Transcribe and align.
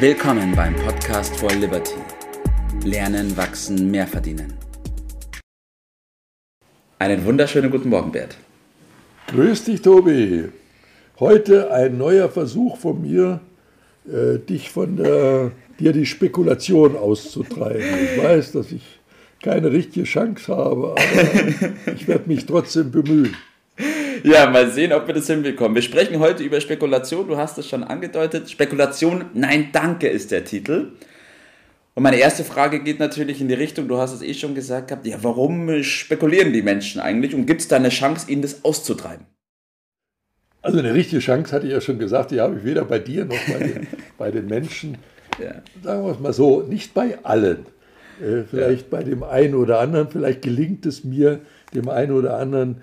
Willkommen 0.00 0.54
beim 0.54 0.76
Podcast 0.76 1.34
for 1.38 1.50
Liberty. 1.50 1.96
Lernen, 2.84 3.36
wachsen, 3.36 3.90
mehr 3.90 4.06
verdienen. 4.06 4.54
Einen 7.00 7.24
wunderschönen 7.24 7.68
guten 7.68 7.88
Morgen, 7.88 8.12
Bert. 8.12 8.36
Grüß 9.26 9.64
dich, 9.64 9.82
Tobi. 9.82 10.50
Heute 11.18 11.72
ein 11.72 11.98
neuer 11.98 12.28
Versuch 12.28 12.76
von 12.76 13.02
mir, 13.02 13.40
äh, 14.06 14.38
dich 14.38 14.70
von 14.70 14.98
der, 14.98 15.50
dir 15.80 15.92
die 15.92 16.06
Spekulation 16.06 16.96
auszutreiben. 16.96 17.82
Ich 18.04 18.22
weiß, 18.22 18.52
dass 18.52 18.70
ich 18.70 19.00
keine 19.42 19.72
richtige 19.72 20.04
Chance 20.04 20.56
habe, 20.56 20.92
aber 20.92 21.92
ich 21.92 22.06
werde 22.06 22.28
mich 22.28 22.46
trotzdem 22.46 22.92
bemühen. 22.92 23.34
Ja, 24.24 24.48
mal 24.50 24.70
sehen, 24.70 24.92
ob 24.92 25.06
wir 25.06 25.14
das 25.14 25.26
hinbekommen. 25.26 25.74
Wir 25.74 25.82
sprechen 25.82 26.18
heute 26.18 26.42
über 26.42 26.60
Spekulation, 26.60 27.28
du 27.28 27.36
hast 27.36 27.58
es 27.58 27.68
schon 27.68 27.84
angedeutet. 27.84 28.50
Spekulation, 28.50 29.26
nein, 29.34 29.68
danke 29.72 30.08
ist 30.08 30.30
der 30.30 30.44
Titel. 30.44 30.92
Und 31.94 32.02
meine 32.02 32.16
erste 32.16 32.44
Frage 32.44 32.80
geht 32.80 33.00
natürlich 33.00 33.40
in 33.40 33.48
die 33.48 33.54
Richtung, 33.54 33.88
du 33.88 33.98
hast 33.98 34.12
es 34.12 34.22
eh 34.22 34.34
schon 34.34 34.54
gesagt 34.54 34.88
gehabt, 34.88 35.06
ja, 35.06 35.18
warum 35.22 35.82
spekulieren 35.82 36.52
die 36.52 36.62
Menschen 36.62 37.00
eigentlich 37.00 37.34
und 37.34 37.46
gibt 37.46 37.60
es 37.60 37.68
da 37.68 37.76
eine 37.76 37.88
Chance, 37.88 38.30
ihnen 38.30 38.42
das 38.42 38.64
auszutreiben? 38.64 39.26
Also 40.62 40.78
eine 40.78 40.94
richtige 40.94 41.20
Chance 41.20 41.52
hatte 41.52 41.66
ich 41.66 41.72
ja 41.72 41.80
schon 41.80 41.98
gesagt, 41.98 42.30
die 42.30 42.40
habe 42.40 42.56
ich 42.58 42.64
weder 42.64 42.84
bei 42.84 42.98
dir 42.98 43.24
noch 43.24 43.38
bei 43.48 43.58
den, 43.58 43.86
bei 44.18 44.30
den 44.30 44.46
Menschen. 44.46 44.98
Ja. 45.42 45.62
Sagen 45.82 46.04
wir 46.04 46.12
es 46.12 46.20
mal 46.20 46.32
so, 46.32 46.62
nicht 46.62 46.94
bei 46.94 47.18
allen. 47.24 47.66
Äh, 48.20 48.42
vielleicht 48.48 48.92
ja. 48.92 48.98
bei 48.98 49.02
dem 49.02 49.22
einen 49.22 49.54
oder 49.54 49.80
anderen, 49.80 50.08
vielleicht 50.08 50.42
gelingt 50.42 50.86
es 50.86 51.04
mir, 51.04 51.40
dem 51.74 51.88
einen 51.88 52.12
oder 52.12 52.38
anderen 52.38 52.80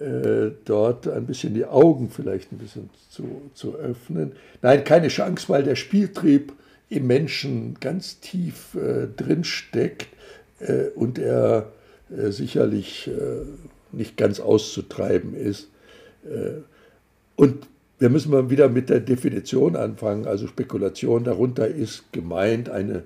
äh, 0.00 0.50
dort 0.64 1.08
ein 1.08 1.26
bisschen 1.26 1.54
die 1.54 1.64
Augen 1.64 2.10
vielleicht 2.10 2.52
ein 2.52 2.58
bisschen 2.58 2.90
zu, 3.08 3.42
zu 3.54 3.76
öffnen. 3.76 4.32
Nein, 4.62 4.84
keine 4.84 5.08
Chance, 5.08 5.48
weil 5.48 5.62
der 5.62 5.76
Spieltrieb 5.76 6.52
im 6.88 7.06
Menschen 7.06 7.76
ganz 7.80 8.20
tief 8.20 8.74
äh, 8.74 9.08
drin 9.16 9.44
steckt 9.44 10.08
äh, 10.60 10.88
und 10.94 11.18
er 11.18 11.72
äh, 12.10 12.30
sicherlich 12.30 13.08
äh, 13.08 13.44
nicht 13.92 14.16
ganz 14.16 14.40
auszutreiben 14.40 15.34
ist. 15.34 15.68
Und 17.36 17.68
wir 18.00 18.10
müssen 18.10 18.32
mal 18.32 18.50
wieder 18.50 18.68
mit 18.68 18.90
der 18.90 18.98
Definition 18.98 19.76
anfangen. 19.76 20.26
Also 20.26 20.48
Spekulation 20.48 21.22
darunter 21.22 21.68
ist 21.68 22.12
gemeint 22.12 22.68
eine 22.68 23.04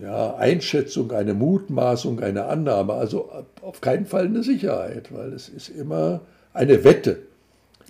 ja, 0.00 0.36
Einschätzung, 0.36 1.12
eine 1.12 1.34
Mutmaßung, 1.34 2.20
eine 2.20 2.46
Annahme, 2.46 2.94
also 2.94 3.30
auf 3.60 3.80
keinen 3.80 4.06
Fall 4.06 4.26
eine 4.26 4.42
Sicherheit, 4.42 5.12
weil 5.12 5.32
es 5.32 5.48
ist 5.48 5.68
immer 5.68 6.20
eine 6.54 6.84
Wette. 6.84 7.18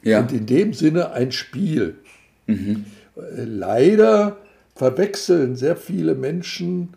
Ja. 0.02 0.20
Und 0.20 0.32
in 0.32 0.46
dem 0.46 0.74
Sinne 0.74 1.12
ein 1.12 1.30
Spiel. 1.30 1.96
Mhm. 2.46 2.86
Leider 3.14 4.36
verwechseln 4.74 5.54
sehr 5.54 5.76
viele 5.76 6.14
Menschen 6.14 6.94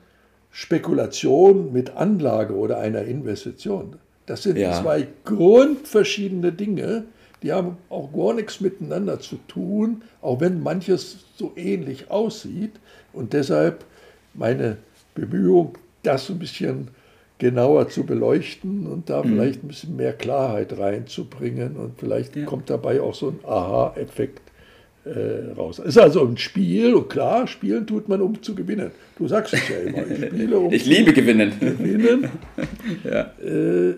Spekulation 0.49 1.71
mit 1.71 1.95
Anlage 1.97 2.55
oder 2.55 2.79
einer 2.79 3.03
Investition. 3.03 3.97
Das 4.25 4.43
sind 4.43 4.57
ja. 4.57 4.81
zwei 4.81 5.07
grundverschiedene 5.25 6.51
Dinge, 6.51 7.03
die 7.43 7.53
haben 7.53 7.77
auch 7.89 8.11
gar 8.11 8.33
nichts 8.33 8.59
miteinander 8.59 9.19
zu 9.19 9.35
tun, 9.47 10.01
auch 10.21 10.39
wenn 10.39 10.63
manches 10.63 11.17
so 11.35 11.51
ähnlich 11.55 12.09
aussieht. 12.09 12.71
Und 13.13 13.33
deshalb 13.33 13.83
meine 14.33 14.77
Bemühung, 15.15 15.77
das 16.03 16.29
ein 16.29 16.39
bisschen 16.39 16.89
genauer 17.37 17.89
zu 17.89 18.05
beleuchten 18.05 18.87
und 18.87 19.09
da 19.09 19.23
mhm. 19.23 19.29
vielleicht 19.29 19.63
ein 19.63 19.67
bisschen 19.67 19.95
mehr 19.95 20.13
Klarheit 20.13 20.77
reinzubringen 20.77 21.75
und 21.75 21.99
vielleicht 21.99 22.35
ja. 22.35 22.45
kommt 22.45 22.69
dabei 22.69 23.01
auch 23.01 23.15
so 23.15 23.29
ein 23.29 23.39
Aha-Effekt 23.43 24.41
äh, 25.03 25.51
raus. 25.55 25.79
Es 25.79 25.87
ist 25.89 25.97
also 25.97 26.25
ein 26.25 26.37
Spiel 26.37 26.93
und 26.93 27.09
klar, 27.09 27.47
spielen 27.47 27.85
tut 27.85 28.07
man, 28.07 28.21
um 28.21 28.41
zu 28.41 28.55
gewinnen. 28.55 28.91
Du 29.17 29.27
sagst 29.27 29.53
es 29.53 29.67
ja 29.67 29.77
immer, 29.79 30.07
ich 30.07 30.25
spiele, 30.27 30.59
um 30.59 30.71
Ich 30.71 30.85
liebe 30.85 31.13
gewinnen. 31.13 31.53
gewinnen. 31.59 32.29
ja. 33.03 33.31
äh, 33.43 33.95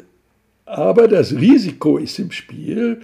aber 0.66 1.08
das 1.08 1.34
Risiko 1.34 1.97
ist 1.97 2.19
im 2.19 2.31
Spiel 2.31 3.02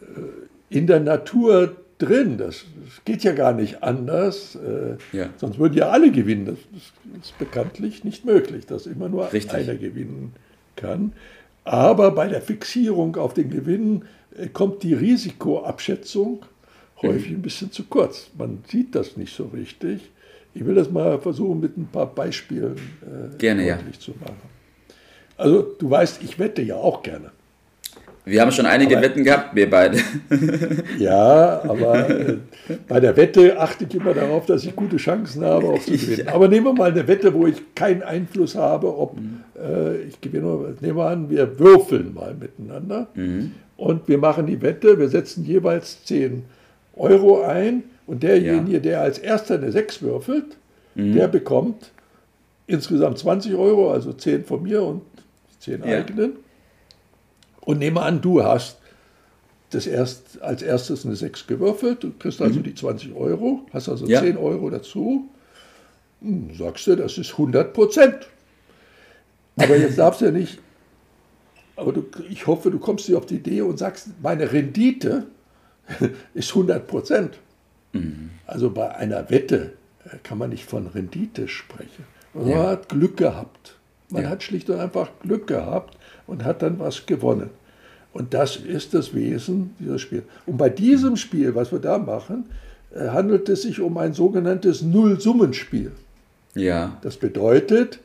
äh, 0.00 0.76
in 0.76 0.86
der 0.86 1.00
Natur 1.00 1.76
drin. 1.98 2.38
Das, 2.38 2.64
das, 2.84 3.04
geht 3.04 3.24
ja 3.24 3.32
gar 3.32 3.52
nicht 3.52 3.82
anders. 3.82 4.56
Äh, 4.56 4.96
ja. 5.16 5.30
Sonst 5.36 5.58
würden 5.58 5.74
ja 5.74 5.90
alle 5.90 6.10
gewinnen. 6.10 6.46
Das, 6.46 6.58
das, 6.72 7.24
ist 7.24 7.38
bekanntlich 7.38 8.04
nicht 8.04 8.24
möglich, 8.24 8.66
dass 8.66 8.86
immer 8.86 9.08
nur 9.08 9.32
Richtig. 9.32 9.54
einer 9.54 9.74
gewinnen 9.74 10.32
kann. 10.76 11.12
Aber 11.64 12.10
bei 12.10 12.28
der 12.28 12.42
Fixierung 12.42 13.16
auf 13.16 13.34
den 13.34 13.50
Gewinn 13.50 14.02
äh, 14.36 14.48
kommt 14.48 14.82
die 14.82 14.94
Risikoabschätzung 14.94 16.44
häufig 17.02 17.30
mhm. 17.30 17.36
ein 17.36 17.42
bisschen 17.42 17.72
zu 17.72 17.84
kurz. 17.84 18.30
Man 18.36 18.64
sieht 18.68 18.94
das 18.94 19.16
nicht 19.16 19.34
so 19.34 19.46
richtig. 19.46 20.10
Ich 20.54 20.64
will 20.64 20.74
das 20.74 20.90
mal 20.90 21.18
versuchen, 21.18 21.60
mit 21.60 21.76
ein 21.76 21.88
paar 21.90 22.06
Beispielen 22.06 22.76
äh, 23.02 23.36
gerne, 23.38 23.66
deutlich 23.66 23.96
ja. 23.96 24.00
zu 24.00 24.10
machen. 24.12 24.54
Also 25.36 25.62
du 25.62 25.90
weißt, 25.90 26.22
ich 26.22 26.38
wette 26.38 26.62
ja 26.62 26.76
auch 26.76 27.02
gerne. 27.02 27.32
Wir 28.26 28.40
haben 28.40 28.52
schon 28.52 28.64
einige 28.64 28.96
aber, 28.96 29.06
Wetten 29.06 29.22
gehabt, 29.22 29.54
wir 29.54 29.68
beide. 29.68 29.98
Ja, 30.98 31.62
aber 31.62 32.08
äh, 32.08 32.36
bei 32.88 32.98
der 33.00 33.16
Wette 33.16 33.58
achte 33.58 33.84
ich 33.86 33.94
immer 33.94 34.14
darauf, 34.14 34.46
dass 34.46 34.64
ich 34.64 34.74
gute 34.74 34.96
Chancen 34.96 35.44
habe, 35.44 35.66
auch 35.68 35.80
zu 35.80 35.90
gewinnen. 35.92 36.28
Aber 36.32 36.48
nehmen 36.48 36.66
wir 36.66 36.72
mal 36.72 36.90
eine 36.90 37.06
Wette, 37.06 37.34
wo 37.34 37.46
ich 37.46 37.74
keinen 37.74 38.02
Einfluss 38.02 38.54
habe, 38.54 38.96
ob 38.96 39.18
äh, 39.60 40.02
ich 40.02 40.20
gewinne. 40.20 40.74
Nehmen 40.80 40.96
wir 40.96 41.06
an, 41.06 41.28
wir 41.28 41.58
würfeln 41.58 42.14
mal 42.14 42.34
miteinander 42.34 43.08
mhm. 43.14 43.52
und 43.76 44.08
wir 44.08 44.18
machen 44.18 44.46
die 44.46 44.62
Wette, 44.62 44.98
wir 44.98 45.08
setzen 45.08 45.44
jeweils 45.44 46.04
10 46.04 46.44
Euro 46.96 47.42
ein 47.42 47.82
und 48.06 48.22
derjenige, 48.22 48.74
ja. 48.74 48.78
der 48.78 49.00
als 49.02 49.18
erster 49.18 49.56
eine 49.56 49.70
6 49.70 50.00
würfelt, 50.02 50.56
mhm. 50.94 51.14
der 51.14 51.28
bekommt 51.28 51.90
insgesamt 52.66 53.18
20 53.18 53.54
Euro, 53.54 53.90
also 53.90 54.12
10 54.12 54.44
von 54.44 54.62
mir 54.62 54.82
und 54.82 55.02
10 55.60 55.82
ja. 55.84 55.98
eigenen. 55.98 56.43
Und 57.64 57.78
nehme 57.78 58.02
an, 58.02 58.20
du 58.20 58.42
hast 58.42 58.78
das 59.70 59.86
erst, 59.86 60.40
als 60.42 60.62
erstes 60.62 61.04
eine 61.04 61.16
6 61.16 61.46
gewürfelt, 61.46 62.04
du 62.04 62.12
kriegst 62.18 62.40
also 62.40 62.60
mhm. 62.60 62.64
die 62.64 62.74
20 62.74 63.14
Euro, 63.14 63.66
hast 63.72 63.88
also 63.88 64.06
ja. 64.06 64.20
10 64.20 64.36
Euro 64.36 64.70
dazu. 64.70 65.28
Hm, 66.20 66.54
sagst 66.54 66.86
du, 66.86 66.96
das 66.96 67.18
ist 67.18 67.32
100 67.32 67.72
Prozent. 67.72 68.28
Aber 69.56 69.76
jetzt 69.76 69.98
darfst 69.98 70.20
du 70.20 70.26
ja 70.26 70.30
nicht, 70.30 70.58
aber 71.76 71.92
du, 71.92 72.04
ich 72.28 72.46
hoffe, 72.46 72.70
du 72.70 72.78
kommst 72.78 73.08
dir 73.08 73.18
auf 73.18 73.26
die 73.26 73.36
Idee 73.36 73.62
und 73.62 73.78
sagst, 73.78 74.08
meine 74.22 74.52
Rendite 74.52 75.26
ist 76.34 76.50
100 76.50 76.86
Prozent. 76.86 77.38
Mhm. 77.92 78.30
Also 78.46 78.70
bei 78.70 78.94
einer 78.94 79.30
Wette 79.30 79.74
äh, 80.04 80.16
kann 80.22 80.38
man 80.38 80.50
nicht 80.50 80.64
von 80.64 80.86
Rendite 80.86 81.48
sprechen. 81.48 82.04
Man 82.32 82.48
ja. 82.48 82.68
hat 82.68 82.88
Glück 82.88 83.16
gehabt. 83.16 83.76
Man 84.14 84.22
ja. 84.22 84.28
hat 84.30 84.44
schlicht 84.44 84.70
und 84.70 84.78
einfach 84.78 85.10
Glück 85.22 85.48
gehabt 85.48 85.98
und 86.28 86.44
hat 86.44 86.62
dann 86.62 86.78
was 86.78 87.04
gewonnen. 87.04 87.50
Und 88.12 88.32
das 88.32 88.56
ist 88.56 88.94
das 88.94 89.12
Wesen 89.12 89.74
dieses 89.80 90.00
Spiels. 90.00 90.22
Und 90.46 90.56
bei 90.56 90.68
diesem 90.68 91.16
Spiel, 91.16 91.56
was 91.56 91.72
wir 91.72 91.80
da 91.80 91.98
machen, 91.98 92.44
äh, 92.94 93.08
handelt 93.08 93.48
es 93.48 93.62
sich 93.62 93.80
um 93.80 93.98
ein 93.98 94.14
sogenanntes 94.14 94.82
Nullsummenspiel. 94.82 95.90
Ja. 96.54 96.96
Das 97.02 97.16
bedeutet, 97.16 97.98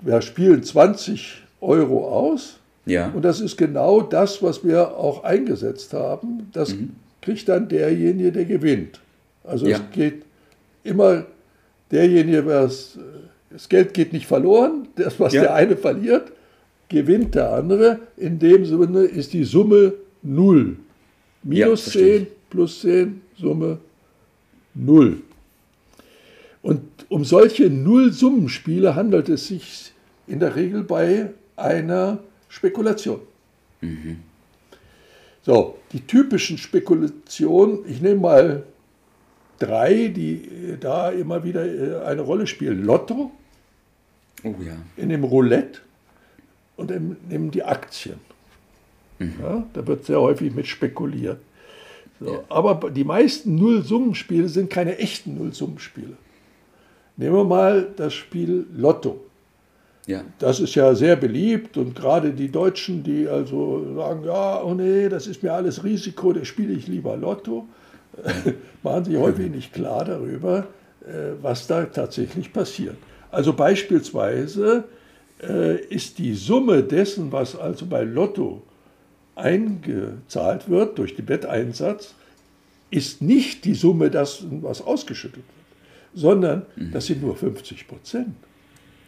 wir 0.00 0.22
spielen 0.22 0.62
20 0.62 1.42
Euro 1.60 2.08
aus. 2.08 2.58
Ja. 2.86 3.10
Und 3.10 3.22
das 3.22 3.40
ist 3.40 3.58
genau 3.58 4.00
das, 4.00 4.42
was 4.42 4.64
wir 4.64 4.96
auch 4.96 5.24
eingesetzt 5.24 5.92
haben. 5.92 6.48
Das 6.54 6.74
mhm. 6.74 6.96
kriegt 7.20 7.50
dann 7.50 7.68
derjenige, 7.68 8.32
der 8.32 8.46
gewinnt. 8.46 8.98
Also 9.44 9.66
ja. 9.66 9.76
es 9.76 9.82
geht 9.92 10.24
immer 10.84 11.26
derjenige, 11.90 12.46
was 12.46 12.98
das 13.52 13.68
Geld 13.68 13.94
geht 13.94 14.12
nicht 14.12 14.26
verloren, 14.26 14.88
das, 14.96 15.20
was 15.20 15.32
ja. 15.32 15.42
der 15.42 15.54
eine 15.54 15.76
verliert, 15.76 16.32
gewinnt 16.88 17.34
der 17.34 17.52
andere. 17.52 18.00
In 18.16 18.38
dem 18.38 18.64
Sinne 18.64 19.02
ist 19.02 19.32
die 19.32 19.44
Summe 19.44 19.94
0. 20.22 20.76
Minus 21.42 21.94
ja, 21.94 22.00
10 22.00 22.26
plus 22.50 22.80
10, 22.82 23.20
Summe 23.36 23.78
0. 24.74 25.22
Und 26.62 26.82
um 27.08 27.24
solche 27.24 27.68
Nullsummenspiele 27.68 28.94
handelt 28.94 29.28
es 29.28 29.48
sich 29.48 29.92
in 30.26 30.38
der 30.38 30.54
Regel 30.54 30.84
bei 30.84 31.30
einer 31.56 32.20
Spekulation. 32.48 33.20
Mhm. 33.80 34.18
So, 35.42 35.78
die 35.92 36.00
typischen 36.06 36.56
Spekulationen, 36.56 37.80
ich 37.88 38.00
nehme 38.00 38.20
mal 38.20 38.62
drei, 39.58 40.08
die 40.08 40.76
da 40.80 41.10
immer 41.10 41.44
wieder 41.44 41.64
äh, 41.64 42.04
eine 42.04 42.22
Rolle 42.22 42.46
spielen. 42.46 42.84
Lotto, 42.84 43.32
Oh 44.44 44.54
ja. 44.64 44.76
In 44.96 45.08
dem 45.08 45.24
Roulette 45.24 45.80
und 46.76 46.90
nehmen 47.28 47.50
die 47.50 47.62
Aktien. 47.62 48.16
Mhm. 49.18 49.34
Ja, 49.40 49.64
da 49.72 49.86
wird 49.86 50.04
sehr 50.04 50.20
häufig 50.20 50.52
mit 50.54 50.66
spekuliert. 50.66 51.38
So, 52.20 52.34
ja. 52.34 52.40
Aber 52.48 52.90
die 52.90 53.04
meisten 53.04 53.54
Nullsummenspiele 53.56 54.48
sind 54.48 54.70
keine 54.70 54.98
echten 54.98 55.36
Nullsummenspiele. 55.36 56.16
Nehmen 57.16 57.36
wir 57.36 57.44
mal 57.44 57.88
das 57.96 58.14
Spiel 58.14 58.66
Lotto. 58.74 59.20
Ja. 60.06 60.24
Das 60.40 60.58
ist 60.58 60.74
ja 60.74 60.94
sehr 60.96 61.14
beliebt 61.14 61.76
und 61.76 61.94
gerade 61.94 62.32
die 62.32 62.50
Deutschen, 62.50 63.04
die 63.04 63.28
also 63.28 63.94
sagen, 63.94 64.24
ja, 64.24 64.60
oh 64.60 64.74
nee, 64.74 65.08
das 65.08 65.28
ist 65.28 65.44
mir 65.44 65.52
alles 65.52 65.84
Risiko, 65.84 66.32
da 66.32 66.44
spiele 66.44 66.72
ich 66.72 66.88
lieber 66.88 67.16
Lotto. 67.16 67.68
machen 68.82 69.04
sich 69.04 69.16
häufig 69.16 69.50
nicht 69.50 69.72
klar 69.72 70.04
darüber, 70.04 70.66
äh, 71.06 71.32
was 71.40 71.66
da 71.66 71.84
tatsächlich 71.84 72.52
passiert. 72.52 72.96
Also 73.30 73.52
beispielsweise 73.52 74.84
äh, 75.42 75.80
ist 75.86 76.18
die 76.18 76.34
Summe 76.34 76.82
dessen, 76.82 77.32
was 77.32 77.56
also 77.56 77.86
bei 77.86 78.02
Lotto 78.02 78.62
eingezahlt 79.34 80.68
wird 80.68 80.98
durch 80.98 81.16
den 81.16 81.28
Wetteinsatz, 81.28 82.14
ist 82.90 83.22
nicht 83.22 83.64
die 83.64 83.74
Summe 83.74 84.10
dessen, 84.10 84.62
was 84.62 84.82
ausgeschüttet 84.82 85.36
wird, 85.36 86.14
sondern 86.14 86.66
mhm. 86.76 86.92
das 86.92 87.06
sind 87.06 87.22
nur 87.22 87.34
50 87.34 87.88
Prozent. 87.88 88.34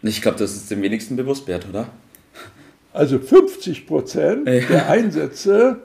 Ich 0.02 0.22
glaube, 0.22 0.38
das 0.38 0.54
ist 0.54 0.70
dem 0.70 0.82
wenigsten 0.82 1.16
bewusst 1.16 1.46
wert, 1.46 1.66
oder? 1.68 1.88
Also 2.92 3.18
50 3.18 3.86
Prozent 3.86 4.48
ja. 4.48 4.60
der 4.60 4.88
Einsätze 4.88 5.82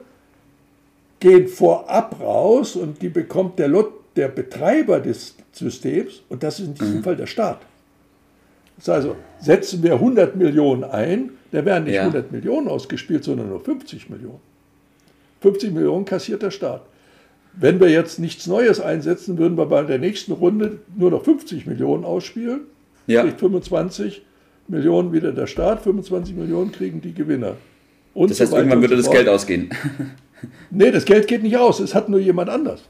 gehen 1.20 1.46
vorab 1.46 2.18
raus 2.18 2.76
und 2.76 3.00
die 3.02 3.10
bekommt 3.10 3.58
der, 3.58 3.68
Lot, 3.68 3.92
der 4.16 4.28
Betreiber 4.28 5.00
des 5.00 5.36
Systems 5.52 6.22
und 6.28 6.42
das 6.42 6.58
ist 6.58 6.66
in 6.66 6.74
diesem 6.74 6.96
mhm. 6.96 7.02
Fall 7.04 7.16
der 7.16 7.26
Staat. 7.26 7.60
Das 8.78 8.88
heißt 8.88 9.06
also, 9.06 9.16
setzen 9.38 9.82
wir 9.82 9.94
100 9.94 10.36
Millionen 10.36 10.84
ein, 10.84 11.30
da 11.52 11.64
werden 11.64 11.84
nicht 11.84 11.94
ja. 11.94 12.02
100 12.02 12.32
Millionen 12.32 12.68
ausgespielt, 12.68 13.24
sondern 13.24 13.50
nur 13.50 13.60
50 13.60 14.08
Millionen. 14.08 14.40
50 15.42 15.72
Millionen 15.72 16.04
kassiert 16.06 16.42
der 16.42 16.50
Staat. 16.50 16.82
Wenn 17.52 17.80
wir 17.80 17.90
jetzt 17.90 18.18
nichts 18.18 18.46
Neues 18.46 18.80
einsetzen, 18.80 19.36
würden 19.36 19.58
wir 19.58 19.66
bei 19.66 19.82
der 19.82 19.98
nächsten 19.98 20.32
Runde 20.32 20.78
nur 20.96 21.10
noch 21.10 21.24
50 21.24 21.66
Millionen 21.66 22.04
ausspielen. 22.04 22.60
Ja. 23.06 23.22
Kriegt 23.22 23.40
25 23.40 24.22
Millionen 24.68 25.12
wieder 25.12 25.32
der 25.32 25.46
Staat, 25.46 25.82
25 25.82 26.36
Millionen 26.36 26.70
kriegen 26.70 27.00
die 27.00 27.12
Gewinner. 27.12 27.56
Und 28.14 28.30
das 28.30 28.40
heißt, 28.40 28.52
so 28.52 28.56
irgendwann 28.56 28.80
würde 28.80 28.96
das 28.96 29.10
Geld 29.10 29.28
ausgehen. 29.28 29.70
nee, 30.70 30.90
das 30.90 31.04
Geld 31.04 31.26
geht 31.26 31.42
nicht 31.42 31.56
aus, 31.56 31.80
es 31.80 31.94
hat 31.94 32.08
nur 32.08 32.20
jemand 32.20 32.50
anders. 32.50 32.82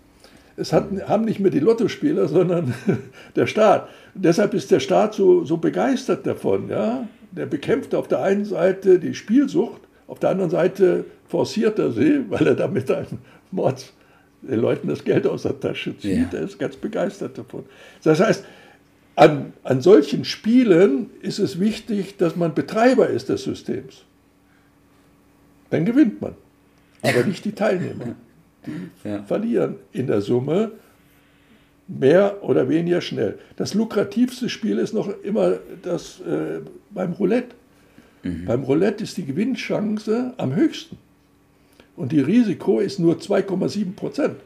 Es 0.57 0.73
hat, 0.73 0.89
haben 1.09 1.25
nicht 1.25 1.41
mehr 1.41 1.51
die 1.51 1.61
Lottospieler, 1.61 2.29
sondern 2.29 2.75
der 3.37 3.47
Staat. 3.47 3.89
Und 4.15 4.25
deshalb 4.25 4.53
ist 4.55 4.71
der 4.71 4.81
Staat 4.81 5.15
so, 5.15 5.45
so 5.45 5.57
begeistert 5.57 6.27
davon. 6.27 6.69
Ja? 6.69 7.09
Der 7.33 7.47
bekämpft 7.47 7.95
auf 7.95 8.09
der 8.09 8.23
einen 8.23 8.45
Seite 8.45 8.99
die 8.99 9.15
Spielsucht, 9.15 9.81
auf 10.07 10.19
der 10.19 10.31
anderen 10.31 10.51
Seite 10.51 11.05
forciert 11.29 11.79
er 11.79 11.93
sie, 11.93 12.25
weil 12.29 12.47
er 12.47 12.55
damit 12.55 12.91
einen 12.91 13.19
Mords 13.51 13.93
den 14.43 14.61
Leuten 14.61 14.89
das 14.89 15.05
Geld 15.05 15.27
aus 15.27 15.43
der 15.43 15.61
Tasche 15.61 15.97
zieht. 15.99 16.33
Ja. 16.33 16.39
Er 16.39 16.45
ist 16.45 16.59
ganz 16.59 16.77
begeistert 16.77 17.37
davon. 17.37 17.65
Das 18.03 18.21
heißt, 18.21 18.45
an, 19.17 19.53
an 19.65 19.83
solchen 19.83 20.25
Spielen 20.25 21.11
ist 21.21 21.39
es 21.39 21.61
wichtig, 21.61 22.17
dass 22.17 22.37
man 22.37 22.55
Betreiber 22.55 23.09
ist 23.09 23.29
des 23.29 23.45
Systems. 23.45 24.05
Dann 25.69 25.85
gewinnt 25.85 26.21
man. 26.23 26.35
Aber 27.03 27.25
nicht 27.25 27.45
die 27.45 27.53
Teilnehmer. 27.53 28.15
Die 28.67 29.09
ja. 29.09 29.23
verlieren 29.23 29.77
in 29.93 30.07
der 30.07 30.21
Summe 30.21 30.73
mehr 31.89 32.43
oder 32.43 32.69
weniger 32.69 33.01
schnell. 33.01 33.39
Das 33.57 33.75
lukrativste 33.75 34.49
Spiel 34.49 34.79
ist 34.79 34.93
noch 34.93 35.09
immer 35.23 35.59
das 35.83 36.21
äh, 36.21 36.61
beim 36.91 37.13
Roulette. 37.13 37.55
Mhm. 38.23 38.45
Beim 38.45 38.63
Roulette 38.63 39.05
ist 39.05 39.17
die 39.17 39.25
Gewinnchance 39.25 40.35
am 40.37 40.55
höchsten. 40.55 40.99
Und 41.97 42.13
die 42.13 42.21
Risiko 42.21 42.81
ist 42.81 42.99
nur 42.99 43.17
2,7 43.17 43.95
Prozent. 43.95 44.37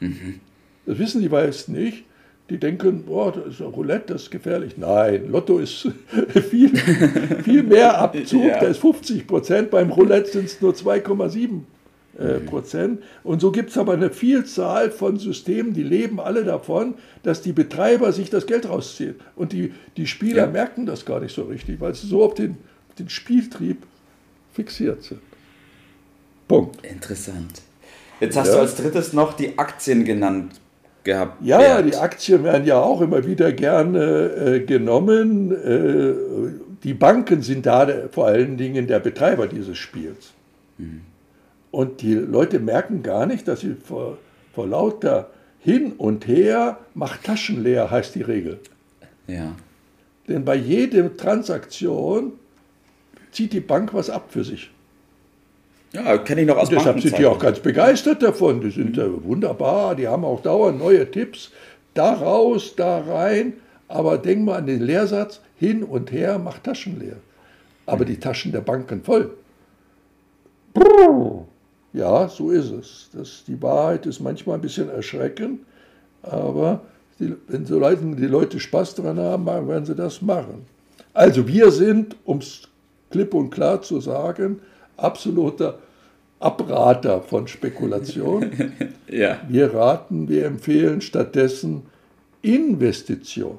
Mhm. 0.00 0.40
Das 0.86 0.98
wissen 0.98 1.22
die 1.22 1.28
meisten 1.28 1.72
nicht. 1.72 2.04
Die 2.50 2.58
denken, 2.58 3.04
boah, 3.04 3.32
das 3.32 3.54
ist 3.54 3.60
Roulette, 3.62 4.12
das 4.12 4.24
ist 4.24 4.30
gefährlich. 4.30 4.76
Nein, 4.76 5.30
Lotto 5.30 5.58
ist 5.58 5.88
viel, 6.50 6.76
viel 6.76 7.62
mehr 7.62 7.98
Abzug, 7.98 8.44
ja. 8.44 8.60
da 8.60 8.66
ist 8.66 8.80
50 8.80 9.26
Prozent. 9.26 9.70
Beim 9.70 9.90
Roulette 9.90 10.30
sind 10.30 10.44
es 10.44 10.60
nur 10.60 10.74
2,7 10.74 11.60
äh. 12.18 12.40
Prozent. 12.40 13.02
Und 13.22 13.40
so 13.40 13.52
gibt 13.52 13.70
es 13.70 13.78
aber 13.78 13.94
eine 13.94 14.10
Vielzahl 14.10 14.90
von 14.90 15.18
Systemen, 15.18 15.72
die 15.74 15.82
leben 15.82 16.20
alle 16.20 16.44
davon, 16.44 16.94
dass 17.22 17.42
die 17.42 17.52
Betreiber 17.52 18.12
sich 18.12 18.30
das 18.30 18.46
Geld 18.46 18.68
rausziehen. 18.68 19.16
Und 19.36 19.52
die, 19.52 19.72
die 19.96 20.06
Spieler 20.06 20.44
ja. 20.44 20.50
merken 20.50 20.86
das 20.86 21.04
gar 21.04 21.20
nicht 21.20 21.34
so 21.34 21.44
richtig, 21.44 21.80
weil 21.80 21.94
sie 21.94 22.06
so 22.06 22.22
auf 22.22 22.34
den, 22.34 22.56
den 22.98 23.08
Spieltrieb 23.08 23.78
fixiert 24.52 25.02
sind. 25.02 25.20
Punkt. 26.46 26.84
Interessant. 26.84 27.62
Jetzt 28.20 28.36
hast 28.36 28.48
ja. 28.48 28.54
du 28.54 28.60
als 28.60 28.76
drittes 28.76 29.12
noch 29.12 29.34
die 29.34 29.58
Aktien 29.58 30.04
genannt 30.04 30.60
gehabt. 31.02 31.44
Ja, 31.44 31.58
Wert. 31.58 31.86
die 31.86 31.96
Aktien 31.96 32.44
werden 32.44 32.66
ja 32.66 32.80
auch 32.80 33.00
immer 33.00 33.26
wieder 33.26 33.52
gerne 33.52 34.00
äh, 34.00 34.60
genommen. 34.60 35.52
Äh, 35.52 36.14
die 36.82 36.94
Banken 36.94 37.42
sind 37.42 37.66
da 37.66 37.88
vor 38.10 38.26
allen 38.26 38.56
Dingen 38.56 38.86
der 38.86 39.00
Betreiber 39.00 39.46
dieses 39.46 39.78
Spiels. 39.78 40.32
Mhm. 40.78 41.02
Und 41.74 42.02
die 42.02 42.14
Leute 42.14 42.60
merken 42.60 43.02
gar 43.02 43.26
nicht, 43.26 43.48
dass 43.48 43.60
sie 43.60 43.74
vor, 43.74 44.18
vor 44.54 44.68
lauter 44.68 45.30
hin 45.58 45.94
und 45.98 46.24
her 46.28 46.78
macht 46.94 47.24
Taschen 47.24 47.64
leer, 47.64 47.90
heißt 47.90 48.14
die 48.14 48.22
Regel. 48.22 48.60
Ja. 49.26 49.56
Denn 50.28 50.44
bei 50.44 50.54
jeder 50.54 51.16
Transaktion 51.16 52.34
zieht 53.32 53.52
die 53.52 53.60
Bank 53.60 53.92
was 53.92 54.08
ab 54.08 54.26
für 54.28 54.44
sich. 54.44 54.70
Ja, 55.92 56.16
kenne 56.18 56.42
ich 56.42 56.46
noch 56.46 56.58
aus 56.58 56.68
und 56.68 56.76
Deshalb 56.76 57.00
sind 57.00 57.18
die 57.18 57.26
auch 57.26 57.40
ganz 57.40 57.58
begeistert 57.58 58.22
davon. 58.22 58.60
Die 58.60 58.70
sind 58.70 58.96
mhm. 58.96 59.24
wunderbar, 59.24 59.96
die 59.96 60.06
haben 60.06 60.24
auch 60.24 60.42
dauernd 60.42 60.78
neue 60.78 61.10
Tipps. 61.10 61.50
Da 61.94 62.12
raus, 62.12 62.74
da 62.76 63.00
rein. 63.00 63.54
Aber 63.88 64.16
denk 64.18 64.44
mal 64.44 64.58
an 64.58 64.66
den 64.66 64.80
Lehrsatz, 64.80 65.40
hin 65.58 65.82
und 65.82 66.12
her, 66.12 66.38
macht 66.38 66.62
Taschen 66.62 67.00
leer. 67.00 67.16
Aber 67.84 68.04
mhm. 68.04 68.08
die 68.10 68.20
Taschen 68.20 68.52
der 68.52 68.60
Banken 68.60 69.02
voll. 69.02 69.32
Ja, 71.94 72.28
so 72.28 72.50
ist 72.50 72.72
es. 72.72 73.08
Das, 73.14 73.44
die 73.46 73.60
Wahrheit 73.62 74.04
ist 74.04 74.20
manchmal 74.20 74.56
ein 74.56 74.60
bisschen 74.60 74.90
erschreckend, 74.90 75.60
aber 76.22 76.82
die, 77.20 77.34
wenn 77.46 77.64
so 77.64 77.78
Leute, 77.78 78.04
die 78.04 78.26
Leute 78.26 78.58
Spaß 78.58 78.96
daran 78.96 79.18
haben, 79.18 79.46
werden 79.46 79.86
sie 79.86 79.94
das 79.94 80.20
machen. 80.20 80.66
Also 81.12 81.46
wir 81.46 81.70
sind, 81.70 82.16
um 82.24 82.38
es 82.38 82.62
klipp 83.10 83.32
und 83.32 83.50
klar 83.50 83.80
zu 83.80 84.00
sagen, 84.00 84.60
absoluter 84.96 85.78
Abrater 86.40 87.22
von 87.22 87.46
Spekulation. 87.46 88.50
ja. 89.08 89.38
Wir 89.48 89.72
raten, 89.72 90.28
wir 90.28 90.46
empfehlen 90.46 91.00
stattdessen 91.00 91.82
Investition. 92.42 93.58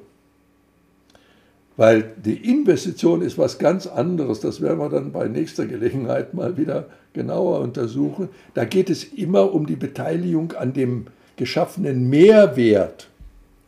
Weil 1.76 2.12
die 2.24 2.50
Investition 2.50 3.20
ist 3.20 3.36
was 3.36 3.58
ganz 3.58 3.86
anderes, 3.86 4.40
das 4.40 4.62
werden 4.62 4.78
wir 4.78 4.88
dann 4.88 5.12
bei 5.12 5.28
nächster 5.28 5.66
Gelegenheit 5.66 6.32
mal 6.32 6.56
wieder 6.56 6.86
genauer 7.12 7.60
untersuchen. 7.60 8.30
Da 8.54 8.64
geht 8.64 8.88
es 8.88 9.04
immer 9.04 9.52
um 9.52 9.66
die 9.66 9.76
Beteiligung 9.76 10.52
an 10.52 10.72
dem 10.72 11.08
geschaffenen 11.36 12.08
Mehrwert. 12.08 13.08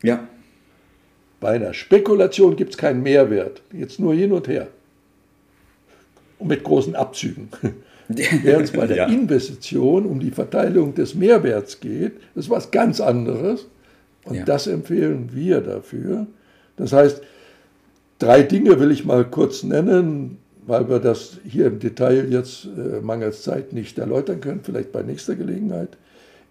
Ja. 0.01 0.27
Bei 1.39 1.51
einer 1.51 1.73
Spekulation 1.73 2.55
gibt 2.55 2.71
es 2.71 2.77
keinen 2.77 3.03
Mehrwert, 3.03 3.61
jetzt 3.71 3.99
nur 3.99 4.13
hin 4.13 4.31
und 4.31 4.47
her. 4.47 4.67
Und 6.39 6.47
mit 6.47 6.63
großen 6.63 6.95
Abzügen. 6.95 7.49
Während 8.07 8.65
es 8.65 8.71
bei 8.71 8.87
der 8.87 8.97
ja. 8.97 9.05
Investition 9.05 10.05
um 10.05 10.19
die 10.19 10.31
Verteilung 10.31 10.95
des 10.95 11.13
Mehrwerts 11.13 11.79
geht, 11.79 12.13
das 12.33 12.45
ist 12.45 12.49
was 12.49 12.71
ganz 12.71 12.99
anderes. 12.99 13.67
Und 14.25 14.35
ja. 14.35 14.45
das 14.45 14.65
empfehlen 14.65 15.29
wir 15.31 15.61
dafür. 15.61 16.25
Das 16.75 16.91
heißt, 16.91 17.21
drei 18.19 18.43
Dinge 18.43 18.79
will 18.79 18.91
ich 18.91 19.05
mal 19.05 19.25
kurz 19.25 19.63
nennen, 19.63 20.37
weil 20.67 20.89
wir 20.89 20.99
das 20.99 21.37
hier 21.47 21.67
im 21.67 21.79
Detail 21.79 22.31
jetzt 22.31 22.65
äh, 22.65 23.01
mangels 23.01 23.41
Zeit 23.41 23.73
nicht 23.73 23.97
erläutern 23.97 24.41
können, 24.41 24.61
vielleicht 24.63 24.91
bei 24.91 25.01
nächster 25.01 25.35
Gelegenheit. 25.35 25.97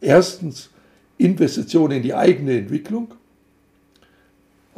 Erstens 0.00 0.70
Investition 1.18 1.90
in 1.90 2.02
die 2.02 2.14
eigene 2.14 2.58
Entwicklung 2.58 3.14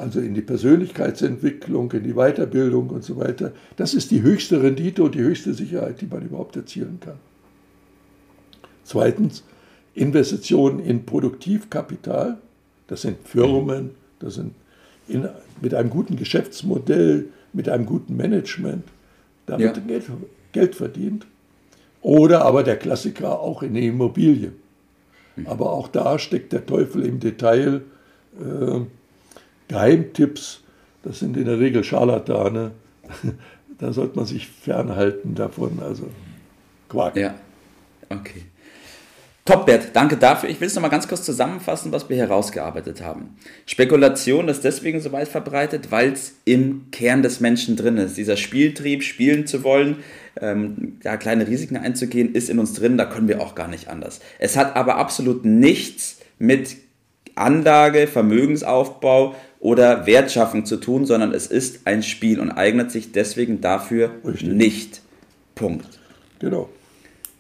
also 0.01 0.19
in 0.19 0.33
die 0.33 0.41
Persönlichkeitsentwicklung, 0.41 1.93
in 1.93 2.05
die 2.05 2.15
Weiterbildung 2.15 2.89
und 2.89 3.05
so 3.05 3.19
weiter. 3.19 3.53
Das 3.77 3.93
ist 3.93 4.11
die 4.11 4.23
höchste 4.23 4.63
Rendite 4.63 5.03
und 5.03 5.15
die 5.15 5.21
höchste 5.21 5.53
Sicherheit, 5.53 6.01
die 6.01 6.07
man 6.07 6.25
überhaupt 6.25 6.57
erzielen 6.57 6.99
kann. 7.01 7.19
Zweitens, 8.83 9.45
Investitionen 9.95 10.81
in 10.81 11.05
Produktivkapital. 11.05 12.39
Das 12.87 13.03
sind 13.03 13.19
Firmen, 13.25 13.91
das 14.21 14.37
sind 14.37 14.55
in, 15.11 15.29
mit 15.61 15.75
einem 15.75 15.91
guten 15.91 16.17
Geschäftsmodell, 16.17 17.27
mit 17.53 17.69
einem 17.69 17.87
guten 17.87 18.17
Management. 18.17 18.85
Da 19.47 19.59
wird 19.59 19.77
ja. 19.77 19.83
Geld, 19.83 20.05
Geld, 20.53 20.75
verdient. 20.75 21.27
Oder 22.03 22.45
aber 22.45 22.63
der 22.63 22.77
Klassiker 22.77 23.41
auch 23.41 23.63
in 23.63 23.75
die 23.75 23.89
Immobilie. 23.89 24.53
Hm. 25.37 25.47
Aber 25.47 25.73
auch 25.73 25.89
da 25.89 26.19
steckt 26.19 26.53
der 26.53 26.65
Teufel 26.65 27.05
im 27.05 27.21
Detail. 27.21 27.83
Äh, 28.39 28.81
Geheimtipps, 29.69 30.63
das 31.03 31.21
sind 31.21 31.37
in 31.37 31.45
der 31.45 31.61
Regel 31.61 31.85
Scharlatane. 31.85 32.73
da 33.79 33.93
sollte 33.93 34.17
man 34.17 34.27
sich 34.27 34.49
fernhalten 34.49 35.35
davon. 35.35 35.79
Also 35.81 36.09
Quark. 36.89 37.17
Ja, 37.17 37.35
okay. 38.09 38.43
Top, 39.47 39.67
Bert, 39.67 39.89
danke 39.95 40.17
dafür. 40.17 40.51
Ich 40.51 40.61
will 40.61 40.69
es 40.69 40.75
nochmal 40.75 40.91
ganz 40.91 41.09
kurz 41.09 41.23
zusammenfassen, 41.23 41.93
was 41.93 42.09
wir 42.09 42.17
herausgearbeitet 42.17 43.03
haben. 43.03 43.37
Spekulation 43.65 44.49
ist 44.49 44.65
deswegen 44.65 45.01
so 45.01 45.13
weit 45.13 45.29
verbreitet, 45.29 45.91
weil 45.91 46.13
es 46.13 46.35
im 46.45 46.91
Kern 46.91 47.23
des 47.23 47.41
Menschen 47.41 47.75
drin 47.75 47.97
ist. 47.97 48.19
Dieser 48.19 48.37
Spieltrieb, 48.37 49.03
spielen 49.03 49.47
zu 49.47 49.65
wollen, 49.65 49.97
ähm, 50.41 50.99
da 51.03 51.17
kleine 51.17 51.49
Risiken 51.49 51.79
einzugehen, 51.79 52.35
ist 52.35 52.51
in 52.51 52.59
uns 52.59 52.75
drin, 52.75 52.99
da 52.99 53.07
können 53.07 53.29
wir 53.29 53.41
auch 53.41 53.55
gar 53.55 53.69
nicht 53.69 53.89
anders. 53.89 54.21
Es 54.39 54.57
hat 54.57 54.77
aber 54.77 54.97
absolut 54.97 55.45
nichts 55.45 56.19
mit 56.39 56.77
Anlage, 57.35 58.07
Vermögensaufbau 58.07 59.35
oder 59.59 60.07
Wertschaffung 60.07 60.67
zu 60.67 60.77
tun, 60.77 61.07
sondern 61.07 61.33
es 61.33 61.47
ist 61.47 61.87
ein 61.87 62.03
Spiel 62.03 62.41
und 62.41 62.51
eignet 62.51 62.91
sich 62.91 63.13
deswegen 63.13 63.63
dafür 63.63 64.11
Richtig. 64.25 64.51
nicht. 64.51 65.01
Punkt. 65.55 65.99
Genau. 66.39 66.69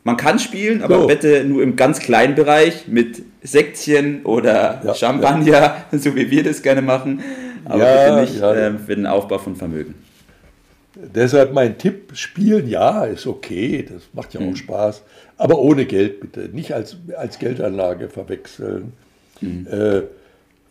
Man 0.03 0.17
kann 0.17 0.39
spielen, 0.39 0.83
aber 0.83 1.03
so. 1.03 1.07
bitte 1.07 1.45
nur 1.45 1.63
im 1.63 1.77
ganz 1.77 1.99
kleinen 1.99 2.35
Bereich 2.35 2.89
mit 2.89 3.23
Sektchen 3.43 4.25
oder 4.25 4.81
ja, 4.85 4.95
Champagner, 4.95 5.53
ja. 5.53 5.85
so 5.99 6.15
wie 6.17 6.31
wir 6.31 6.43
das 6.43 6.63
gerne 6.63 6.81
machen, 6.81 7.23
aber 7.67 7.85
ja, 7.85 8.17
bitte 8.17 8.33
nicht 8.33 8.43
äh, 8.43 8.79
für 8.79 8.97
den 8.97 9.07
Aufbau 9.07 9.39
von 9.39 9.57
Vermögen. 9.57 9.95
Deshalb 11.15 11.53
mein 11.53 11.79
Tipp, 11.79 12.13
spielen 12.15 12.69
ja, 12.69 13.05
ist 13.05 13.27
okay, 13.27 13.87
das 13.89 14.03
macht 14.13 14.35
ja 14.35 14.41
auch 14.41 14.45
mhm. 14.45 14.57
Spaß, 14.57 15.03
aber 15.37 15.59
ohne 15.59 15.85
Geld 15.87 16.21
bitte, 16.21 16.49
nicht 16.53 16.73
als, 16.75 16.97
als 17.17 17.39
Geldanlage 17.39 18.09
verwechseln. 18.09 18.93
Mhm. 19.41 19.67
Äh, 19.71 20.03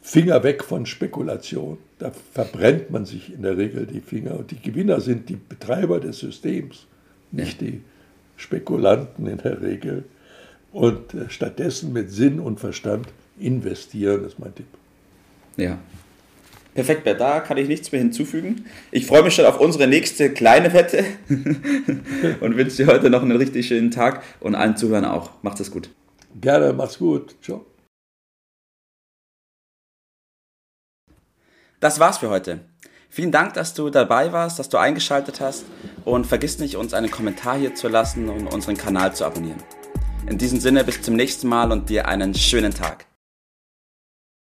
Finger 0.01 0.43
weg 0.43 0.63
von 0.63 0.86
Spekulation. 0.86 1.77
Da 2.00 2.12
verbrennt 2.33 2.89
man 2.89 3.05
sich 3.05 3.33
in 3.33 3.41
der 3.41 3.57
Regel 3.57 3.86
die 3.86 4.00
Finger. 4.00 4.39
Und 4.39 4.51
die 4.51 4.62
Gewinner 4.62 5.01
sind 5.01 5.29
die 5.29 5.36
Betreiber 5.36 6.00
des 6.00 6.19
Systems, 6.19 6.88
nicht 7.31 7.62
die 7.62 7.81
Spekulanten 8.39 9.27
in 9.27 9.38
der 9.38 9.62
Regel. 9.62 10.05
Und 10.72 11.13
äh, 11.13 11.29
stattdessen 11.29 11.93
mit 11.93 12.12
Sinn 12.12 12.39
und 12.39 12.60
Verstand 12.60 13.08
investieren, 13.38 14.25
ist 14.25 14.39
mein 14.39 14.55
Tipp. 14.55 14.67
Ja. 15.58 15.77
Perfekt, 16.74 17.03
Bert, 17.03 17.19
da 17.19 17.41
kann 17.41 17.58
ich 17.58 17.67
nichts 17.67 17.91
mehr 17.91 18.00
hinzufügen. 18.00 18.65
Ich 18.91 19.05
freue 19.05 19.24
mich 19.24 19.36
schon 19.36 19.46
auf 19.46 19.60
unsere 19.60 19.88
nächste 19.88 20.31
kleine 20.31 20.72
Wette 20.72 21.03
und 22.39 22.55
wünsche 22.55 22.77
dir 22.77 22.88
heute 22.88 23.10
noch 23.10 23.22
einen 23.22 23.36
richtig 23.36 23.67
schönen 23.67 23.91
Tag 23.91 24.24
und 24.39 24.55
allen 24.55 24.77
Zuhörern 24.77 25.05
auch. 25.05 25.31
Macht 25.41 25.60
es 25.60 25.72
gut. 25.72 25.89
Gerne, 26.39 26.72
mach's 26.72 27.00
gut. 27.00 27.36
Ciao. 27.41 27.65
Das 31.79 32.00
war's 32.00 32.19
für 32.19 32.29
heute. 32.29 32.60
Vielen 33.10 33.31
Dank, 33.31 33.55
dass 33.55 33.74
du 33.74 33.89
dabei 33.89 34.31
warst, 34.31 34.60
dass 34.60 34.69
du 34.69 34.77
eingeschaltet 34.77 35.41
hast 35.41 35.65
und 36.06 36.27
vergiss 36.27 36.60
nicht, 36.60 36.75
uns 36.75 36.94
einen 36.94 37.12
Kommentar 37.12 37.58
hier 37.58 37.75
zu 37.75 37.88
lassen 37.88 38.29
und 38.29 38.48
unseren 38.53 38.77
Kanal 38.77 39.13
zu 39.13 39.25
abonnieren. 39.25 39.62
In 40.27 40.38
diesem 40.38 40.60
Sinne 40.60 40.84
bis 40.84 41.01
zum 41.01 41.15
nächsten 41.15 41.48
Mal 41.48 41.72
und 41.72 41.89
dir 41.89 42.08
einen 42.08 42.34
schönen 42.34 42.74
Tag. 42.74 43.09